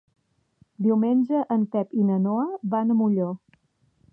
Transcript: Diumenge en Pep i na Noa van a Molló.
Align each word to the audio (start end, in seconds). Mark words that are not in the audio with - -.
Diumenge 0.85 1.43
en 1.57 1.67
Pep 1.75 1.93
i 1.99 2.07
na 2.09 2.17
Noa 2.25 2.49
van 2.73 2.95
a 2.95 2.99
Molló. 3.03 3.29